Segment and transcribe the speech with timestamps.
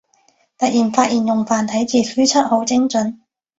[0.57, 3.21] 突然發現用繁體字輸出好精准